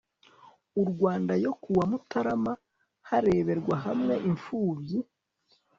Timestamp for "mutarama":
1.91-2.53